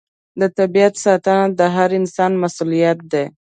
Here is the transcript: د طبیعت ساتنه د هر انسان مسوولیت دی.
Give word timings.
د 0.39 0.41
طبیعت 0.57 0.93
ساتنه 1.05 1.45
د 1.59 1.61
هر 1.75 1.89
انسان 1.99 2.31
مسوولیت 2.41 2.99
دی. 3.11 3.25